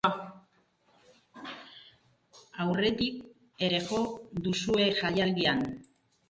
Aurretik 2.63 3.21
ere 3.67 3.83
jo 3.91 4.01
duzue 4.49 4.89
jaialdian. 5.03 5.63